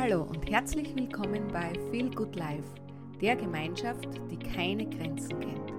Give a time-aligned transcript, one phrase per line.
[0.00, 2.68] Hallo und herzlich willkommen bei Feel Good Life,
[3.20, 5.72] der Gemeinschaft, die keine Grenzen kennt.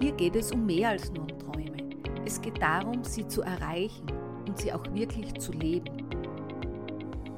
[0.00, 1.76] Hier geht es um mehr als nur um Träume.
[2.24, 4.08] Es geht darum, sie zu erreichen
[4.48, 6.08] und sie auch wirklich zu leben.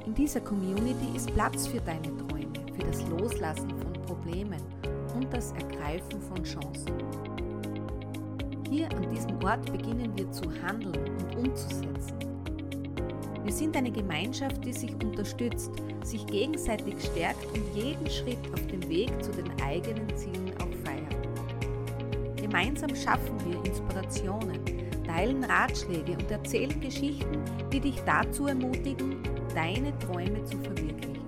[0.07, 4.63] In dieser Community ist Platz für deine Träume, für das Loslassen von Problemen
[5.15, 6.95] und das Ergreifen von Chancen.
[8.71, 12.28] Hier an diesem Ort beginnen wir zu handeln und umzusetzen.
[13.49, 15.71] Wir sind eine Gemeinschaft, die sich unterstützt,
[16.05, 22.37] sich gegenseitig stärkt und jeden Schritt auf dem Weg zu den eigenen Zielen auch feiert.
[22.37, 24.61] Gemeinsam schaffen wir Inspirationen,
[25.07, 27.43] teilen Ratschläge und erzählen Geschichten,
[27.73, 29.17] die dich dazu ermutigen,
[29.55, 31.25] deine Träume zu verwirklichen.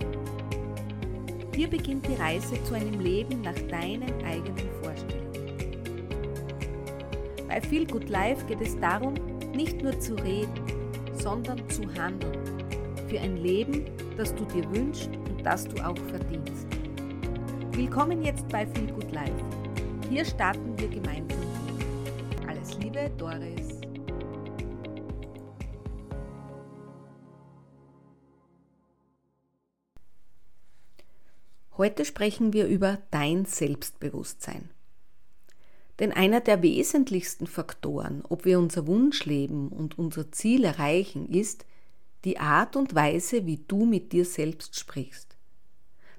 [1.55, 5.31] Hier beginnt die Reise zu einem Leben nach deinen eigenen Vorstellungen.
[7.47, 9.15] Bei Feel Good Life geht es darum,
[9.55, 10.70] nicht nur zu reden,
[11.21, 12.39] sondern zu handeln.
[13.07, 13.85] Für ein Leben,
[14.17, 16.65] das du dir wünschst und das du auch verdienst.
[17.71, 19.45] Willkommen jetzt bei Feel Good Life.
[20.09, 21.39] Hier starten wir gemeinsam.
[22.47, 23.79] Alles Liebe, Doris.
[31.77, 34.69] Heute sprechen wir über dein Selbstbewusstsein.
[36.01, 41.63] Denn einer der wesentlichsten Faktoren, ob wir unser Wunschleben und unser Ziel erreichen, ist
[42.25, 45.37] die Art und Weise, wie du mit dir selbst sprichst.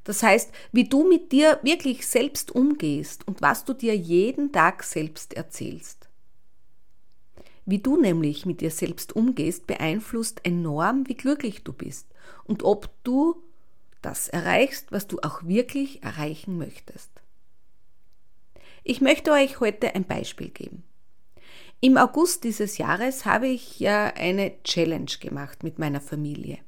[0.05, 4.85] Das heißt, wie du mit dir wirklich selbst umgehst und was du dir jeden Tag
[4.85, 6.09] selbst erzählst.
[7.67, 12.07] Wie du nämlich mit dir selbst umgehst, beeinflusst enorm, wie glücklich du bist
[12.45, 13.43] und ob du
[14.01, 17.22] das erreichst, was du auch wirklich erreichen möchtest.
[18.85, 20.83] Ich möchte euch heute ein Beispiel geben.
[21.81, 26.59] Im August dieses Jahres habe ich ja eine Challenge gemacht mit meiner Familie.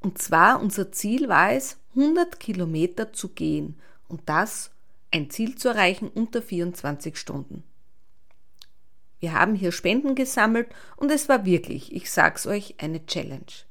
[0.00, 3.78] Und zwar unser Ziel war es, 100 Kilometer zu gehen
[4.08, 4.72] und das
[5.12, 7.62] ein Ziel zu erreichen unter 24 Stunden.
[9.20, 13.64] Wir haben hier Spenden gesammelt und es war wirklich, ich sag's euch, eine Challenge.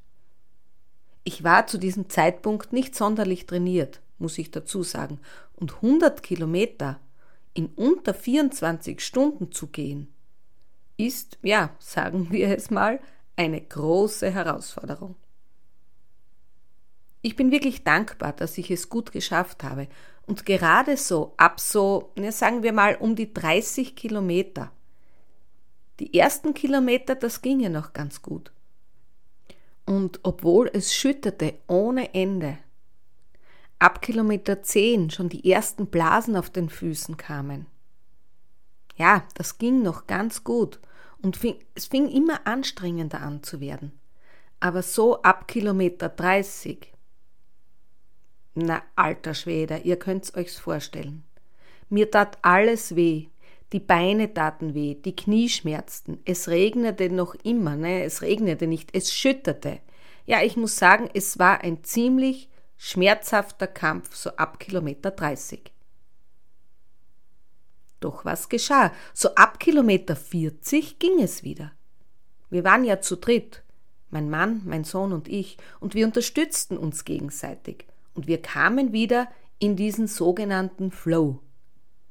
[1.22, 5.20] Ich war zu diesem Zeitpunkt nicht sonderlich trainiert, muss ich dazu sagen,
[5.54, 6.98] und 100 Kilometer
[7.58, 10.14] in unter 24 Stunden zu gehen,
[10.96, 13.00] ist, ja, sagen wir es mal,
[13.34, 15.16] eine große Herausforderung.
[17.20, 19.88] Ich bin wirklich dankbar, dass ich es gut geschafft habe
[20.24, 24.70] und gerade so ab so, ja, sagen wir mal, um die 30 Kilometer.
[25.98, 28.52] Die ersten Kilometer, das ging ja noch ganz gut.
[29.84, 32.58] Und obwohl es schüttete ohne Ende,
[33.78, 37.66] ab Kilometer 10 schon die ersten Blasen auf den Füßen kamen.
[38.96, 40.80] Ja, das ging noch ganz gut
[41.22, 43.92] und fing, es fing immer anstrengender an zu werden.
[44.60, 46.92] Aber so ab Kilometer 30.
[48.54, 51.22] Na, alter Schwede, ihr könnt's euch's vorstellen.
[51.88, 53.28] Mir tat alles weh.
[53.72, 56.18] Die Beine taten weh, die Knie schmerzten.
[56.24, 59.78] Es regnete noch immer, ne, es regnete nicht, es schütterte.
[60.26, 65.72] Ja, ich muss sagen, es war ein ziemlich schmerzhafter Kampf so ab Kilometer 30.
[68.00, 68.92] Doch was geschah?
[69.12, 71.72] So ab Kilometer 40 ging es wieder.
[72.48, 73.62] Wir waren ja zu dritt,
[74.10, 79.28] mein Mann, mein Sohn und ich, und wir unterstützten uns gegenseitig, und wir kamen wieder
[79.58, 81.40] in diesen sogenannten Flow.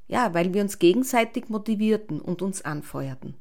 [0.07, 3.35] Ja, weil wir uns gegenseitig motivierten und uns anfeuerten.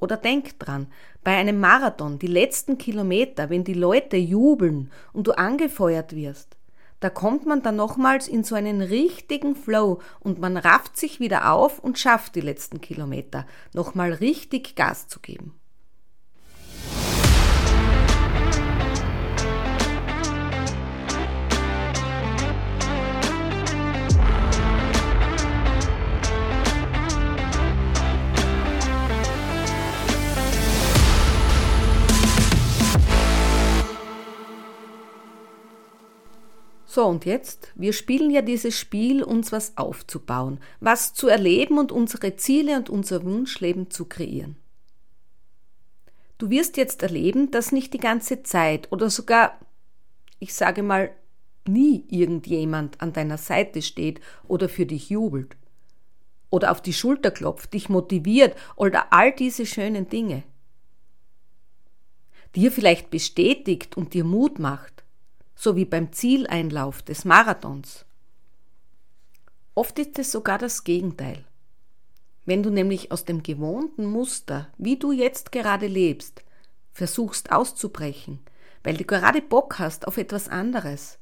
[0.00, 0.88] Oder denk dran,
[1.22, 6.56] bei einem Marathon, die letzten Kilometer, wenn die Leute jubeln und du angefeuert wirst,
[7.00, 11.52] da kommt man dann nochmals in so einen richtigen Flow und man rafft sich wieder
[11.52, 15.59] auf und schafft die letzten Kilometer, nochmal richtig Gas zu geben.
[37.00, 37.72] So, und jetzt?
[37.76, 42.90] Wir spielen ja dieses Spiel, uns was aufzubauen, was zu erleben und unsere Ziele und
[42.90, 44.56] unser Wunschleben zu kreieren.
[46.36, 49.58] Du wirst jetzt erleben, dass nicht die ganze Zeit oder sogar,
[50.40, 51.10] ich sage mal,
[51.66, 55.56] nie irgendjemand an deiner Seite steht oder für dich jubelt
[56.50, 60.42] oder auf die Schulter klopft, dich motiviert oder all diese schönen Dinge.
[62.54, 64.99] Dir vielleicht bestätigt und dir Mut macht
[65.60, 68.06] so wie beim Zieleinlauf des Marathons.
[69.74, 71.44] Oft ist es sogar das Gegenteil.
[72.46, 76.42] Wenn du nämlich aus dem gewohnten Muster, wie du jetzt gerade lebst,
[76.94, 78.40] versuchst auszubrechen,
[78.84, 81.18] weil du gerade Bock hast auf etwas anderes,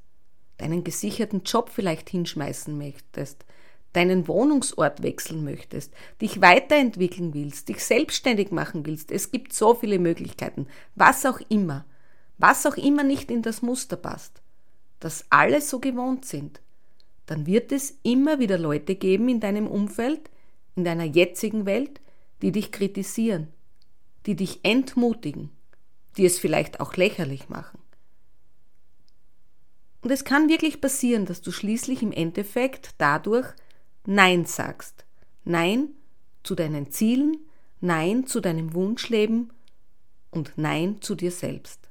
[0.58, 3.44] deinen gesicherten Job vielleicht hinschmeißen möchtest,
[3.93, 5.93] deinen Wohnungsort wechseln möchtest,
[6.23, 9.11] dich weiterentwickeln willst, dich selbstständig machen willst.
[9.11, 11.84] Es gibt so viele Möglichkeiten, was auch immer,
[12.38, 14.40] was auch immer nicht in das Muster passt,
[15.00, 16.61] dass alle so gewohnt sind,
[17.26, 20.31] dann wird es immer wieder Leute geben in deinem Umfeld,
[20.76, 22.00] in deiner jetzigen Welt,
[22.40, 23.49] die dich kritisieren,
[24.26, 25.50] die dich entmutigen,
[26.17, 27.79] die es vielleicht auch lächerlich machen.
[30.00, 33.49] Und es kann wirklich passieren, dass du schließlich im Endeffekt dadurch
[34.06, 35.05] Nein sagst.
[35.44, 35.88] Nein
[36.44, 37.37] zu deinen Zielen,
[37.81, 39.52] Nein zu deinem Wunschleben
[40.31, 41.88] und Nein zu dir selbst.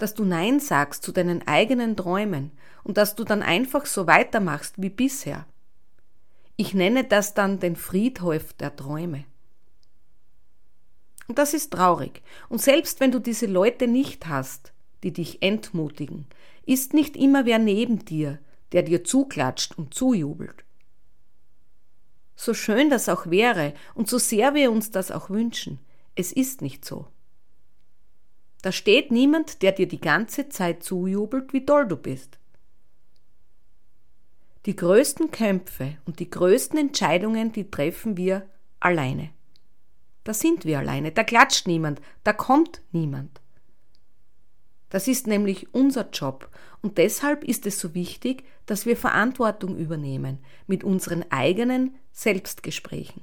[0.00, 2.52] Dass du Nein sagst zu deinen eigenen Träumen
[2.84, 5.44] und dass du dann einfach so weitermachst wie bisher.
[6.56, 9.26] Ich nenne das dann den Friedhof der Träume.
[11.28, 12.22] Und das ist traurig.
[12.48, 16.24] Und selbst wenn du diese Leute nicht hast, die dich entmutigen,
[16.64, 18.38] ist nicht immer wer neben dir,
[18.72, 20.64] der dir zuklatscht und zujubelt.
[22.36, 25.78] So schön das auch wäre und so sehr wir uns das auch wünschen,
[26.14, 27.06] es ist nicht so.
[28.62, 32.38] Da steht niemand, der dir die ganze Zeit zujubelt, wie toll du bist.
[34.66, 38.46] Die größten Kämpfe und die größten Entscheidungen, die treffen wir
[38.78, 39.30] alleine.
[40.24, 43.40] Da sind wir alleine, da klatscht niemand, da kommt niemand.
[44.90, 46.50] Das ist nämlich unser Job
[46.82, 53.22] und deshalb ist es so wichtig, dass wir Verantwortung übernehmen mit unseren eigenen Selbstgesprächen.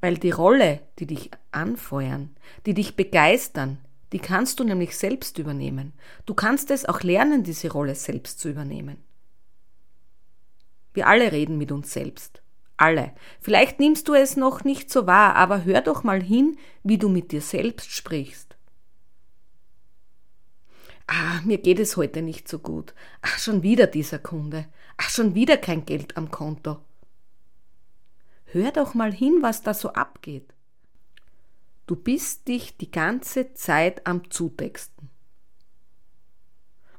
[0.00, 2.36] Weil die Rolle, die dich anfeuern,
[2.66, 3.78] die dich begeistern,
[4.12, 5.92] die kannst du nämlich selbst übernehmen.
[6.26, 8.96] Du kannst es auch lernen, diese Rolle selbst zu übernehmen.
[10.92, 12.42] Wir alle reden mit uns selbst.
[12.76, 13.12] Alle.
[13.40, 17.08] Vielleicht nimmst du es noch nicht so wahr, aber hör doch mal hin, wie du
[17.08, 18.56] mit dir selbst sprichst.
[21.06, 22.94] Ah, mir geht es heute nicht so gut.
[23.20, 24.66] Ach, schon wieder dieser Kunde.
[24.96, 26.78] Ach, schon wieder kein Geld am Konto.
[28.52, 30.54] Hör doch mal hin, was da so abgeht.
[31.86, 35.08] Du bist dich die ganze Zeit am Zutexten.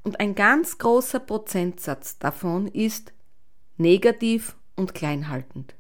[0.04, 3.14] Und ein ganz großer Prozentsatz davon ist
[3.78, 5.76] negativ und kleinhaltend.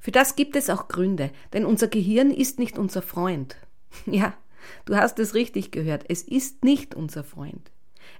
[0.00, 3.56] Für das gibt es auch Gründe, denn unser Gehirn ist nicht unser Freund.
[4.04, 4.36] Ja,
[4.84, 7.70] Du hast es richtig gehört, es ist nicht unser Freund.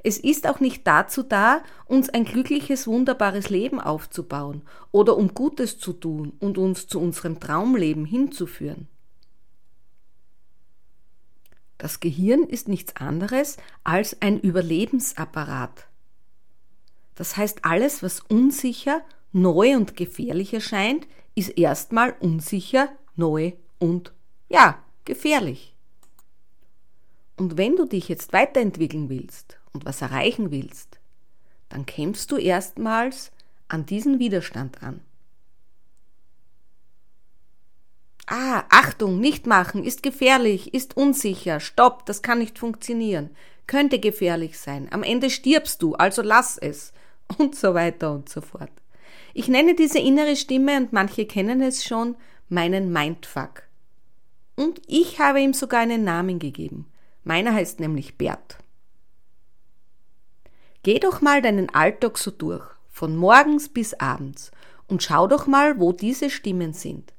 [0.06, 4.62] Es ist auch nicht dazu da, uns ein glückliches, wunderbares Leben aufzubauen
[4.92, 8.86] oder um Gutes zu tun und uns zu unserem Traumleben hinzuführen.
[11.76, 15.88] Das Gehirn ist nichts anderes als ein Überlebensapparat.
[17.16, 19.00] Das heißt, alles, was unsicher,
[19.32, 24.12] neu und gefährlich erscheint, ist erstmal unsicher, neu und
[24.48, 25.74] ja, gefährlich.
[27.36, 30.98] Und wenn du dich jetzt weiterentwickeln willst und was erreichen willst,
[31.68, 33.30] dann kämpfst du erstmals
[33.68, 35.00] an diesen Widerstand an.
[38.26, 43.30] Ah, Achtung, nicht machen, ist gefährlich, ist unsicher, stopp, das kann nicht funktionieren,
[43.66, 46.92] könnte gefährlich sein, am Ende stirbst du, also lass es
[47.38, 48.72] und so weiter und so fort.
[49.34, 52.16] Ich nenne diese innere Stimme, und manche kennen es schon,
[52.48, 53.64] meinen Mindfuck.
[54.56, 56.90] Und ich habe ihm sogar einen Namen gegeben.
[57.24, 58.56] Meiner heißt nämlich Bert.
[60.86, 64.52] Geh doch mal deinen Alltag so durch, von morgens bis abends,
[64.86, 67.12] und schau doch mal, wo diese Stimmen sind.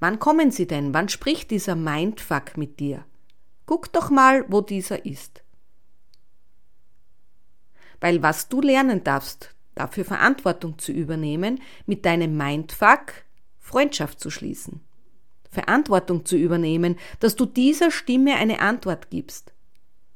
[0.00, 0.92] Wann kommen sie denn?
[0.92, 3.04] Wann spricht dieser Mindfuck mit dir?
[3.64, 5.44] Guck doch mal, wo dieser ist.
[8.00, 13.12] Weil was du lernen darfst, dafür Verantwortung zu übernehmen, mit deinem Mindfuck
[13.60, 14.80] Freundschaft zu schließen.
[15.48, 19.52] Verantwortung zu übernehmen, dass du dieser Stimme eine Antwort gibst.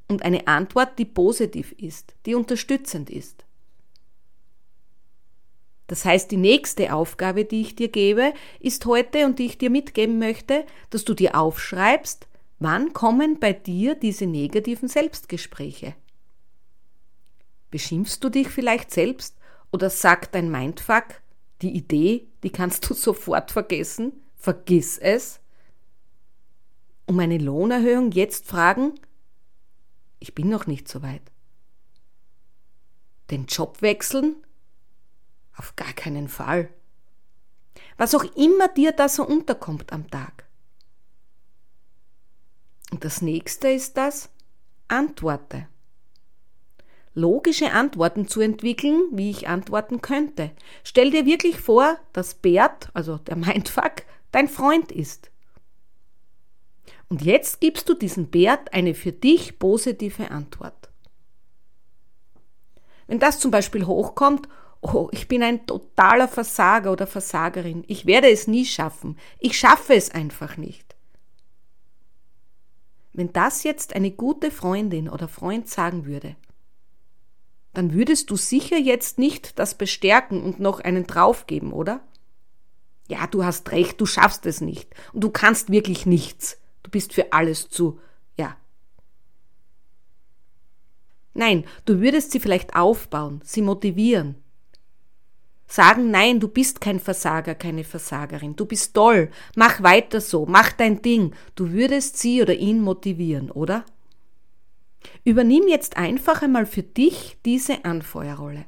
[0.08, 3.44] Und eine Antwort, die positiv ist, die unterstützend ist.
[5.86, 9.70] Das heißt, die nächste Aufgabe, die ich dir gebe, ist heute und die ich dir
[9.70, 12.26] mitgeben möchte, dass du dir aufschreibst,
[12.58, 15.94] wann kommen bei dir diese negativen Selbstgespräche.
[17.70, 19.36] Beschimpfst du dich vielleicht selbst
[19.72, 21.04] oder sagt dein Mindfuck,
[21.60, 24.12] die Idee, die kannst du sofort vergessen?
[24.36, 25.40] Vergiss es.
[27.06, 28.94] Um eine Lohnerhöhung jetzt fragen?
[30.24, 31.20] Ich bin noch nicht so weit.
[33.30, 34.36] Den Job wechseln?
[35.54, 36.70] Auf gar keinen Fall.
[37.98, 40.46] Was auch immer dir da so unterkommt am Tag.
[42.90, 44.30] Und das nächste ist das,
[44.88, 45.68] antworte.
[47.12, 50.52] Logische Antworten zu entwickeln, wie ich antworten könnte.
[50.84, 53.96] Stell dir wirklich vor, dass Bert, also der Mindfuck,
[54.32, 55.30] dein Freund ist.
[57.14, 60.90] Und jetzt gibst du diesem Bert eine für dich positive Antwort.
[63.06, 64.48] Wenn das zum Beispiel hochkommt,
[64.80, 69.94] oh, ich bin ein totaler Versager oder Versagerin, ich werde es nie schaffen, ich schaffe
[69.94, 70.96] es einfach nicht.
[73.12, 76.34] Wenn das jetzt eine gute Freundin oder Freund sagen würde,
[77.74, 82.00] dann würdest du sicher jetzt nicht das bestärken und noch einen draufgeben, oder?
[83.06, 86.58] Ja, du hast recht, du schaffst es nicht und du kannst wirklich nichts.
[86.84, 87.98] Du bist für alles zu,
[88.38, 88.56] ja.
[91.32, 94.36] Nein, du würdest sie vielleicht aufbauen, sie motivieren.
[95.66, 100.72] Sagen, nein, du bist kein Versager, keine Versagerin, du bist toll, mach weiter so, mach
[100.72, 101.34] dein Ding.
[101.56, 103.84] Du würdest sie oder ihn motivieren, oder?
[105.24, 108.66] Übernimm jetzt einfach einmal für dich diese Anfeuerrolle.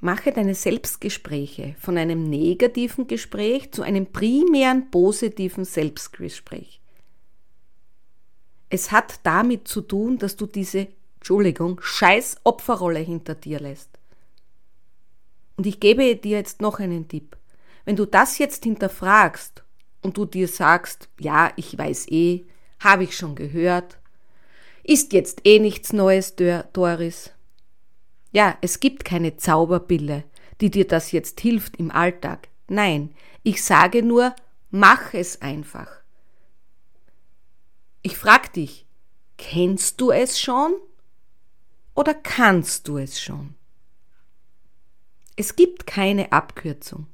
[0.00, 6.80] Mache deine Selbstgespräche von einem negativen Gespräch zu einem primären positiven Selbstgespräch.
[8.70, 10.86] Es hat damit zu tun, dass du diese,
[11.16, 13.90] Entschuldigung, scheiß Opferrolle hinter dir lässt.
[15.56, 17.36] Und ich gebe dir jetzt noch einen Tipp.
[17.84, 19.64] Wenn du das jetzt hinterfragst
[20.02, 22.44] und du dir sagst, ja, ich weiß eh,
[22.78, 23.98] habe ich schon gehört,
[24.84, 26.36] ist jetzt eh nichts Neues,
[26.72, 27.32] Doris,
[28.32, 30.24] ja, es gibt keine Zauberpille,
[30.60, 32.48] die dir das jetzt hilft im Alltag.
[32.68, 34.34] Nein, ich sage nur,
[34.70, 35.88] mach es einfach.
[38.02, 38.86] Ich frag dich,
[39.38, 40.74] kennst du es schon
[41.94, 43.54] oder kannst du es schon?
[45.36, 47.06] Es gibt keine Abkürzung.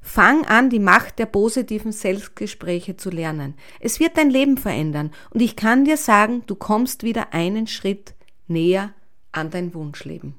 [0.00, 3.54] Fang an, die Macht der positiven Selbstgespräche zu lernen.
[3.80, 8.14] Es wird dein Leben verändern und ich kann dir sagen, du kommst wieder einen Schritt
[8.46, 8.94] näher
[9.36, 10.34] an dein Wunschleben.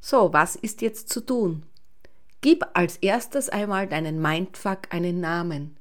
[0.00, 1.64] So, was ist jetzt zu tun?
[2.40, 5.76] Gib als erstes einmal deinen Mindfuck einen Namen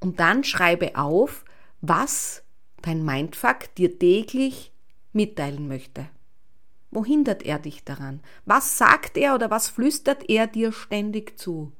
[0.00, 1.44] und dann schreibe auf,
[1.80, 2.42] was
[2.80, 4.72] dein Mindfuck dir täglich
[5.12, 6.08] mitteilen möchte.
[6.90, 8.20] Wo hindert er dich daran?
[8.44, 11.72] Was sagt er oder was flüstert er dir ständig zu?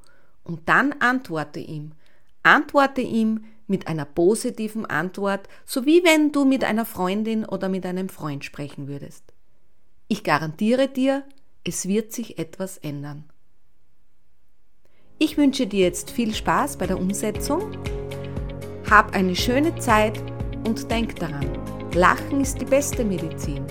[0.45, 1.93] Und dann antworte ihm.
[2.43, 7.87] Antworte ihm mit einer positiven Antwort, so wie wenn du mit einer Freundin oder mit
[7.87, 9.33] einem Freund sprechen würdest.
[10.09, 11.25] Ich garantiere dir,
[11.65, 13.25] es wird sich etwas ändern.
[15.19, 17.73] Ich wünsche dir jetzt viel Spaß bei der Umsetzung.
[18.91, 20.23] Hab eine schöne Zeit
[20.67, 21.49] und denk daran,
[21.95, 23.65] Lachen ist die beste Medizin.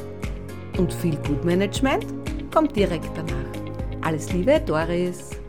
[0.80, 2.08] Und viel Gutmanagement
[2.52, 4.02] kommt direkt danach.
[4.02, 5.41] Alles Liebe, Doris.